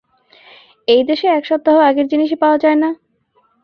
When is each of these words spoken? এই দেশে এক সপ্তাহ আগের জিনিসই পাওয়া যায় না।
এই 0.87 1.01
দেশে 1.09 1.27
এক 1.29 1.43
সপ্তাহ 1.45 1.75
আগের 1.89 2.05
জিনিসই 2.07 2.37
পাওয়া 2.43 2.57
যায় 2.57 2.77
না। 2.83 2.89